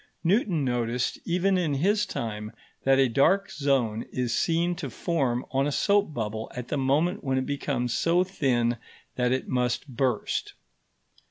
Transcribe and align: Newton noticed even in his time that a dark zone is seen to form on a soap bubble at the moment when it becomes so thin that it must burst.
Newton 0.23 0.65
noticed 0.65 1.19
even 1.25 1.59
in 1.59 1.75
his 1.75 2.07
time 2.07 2.53
that 2.85 2.97
a 2.97 3.07
dark 3.07 3.51
zone 3.51 4.03
is 4.11 4.33
seen 4.35 4.73
to 4.77 4.89
form 4.89 5.45
on 5.51 5.67
a 5.67 5.71
soap 5.71 6.11
bubble 6.11 6.51
at 6.55 6.69
the 6.69 6.75
moment 6.79 7.23
when 7.23 7.37
it 7.37 7.45
becomes 7.45 7.95
so 7.95 8.23
thin 8.23 8.77
that 9.15 9.31
it 9.31 9.47
must 9.47 9.87
burst. 9.87 10.53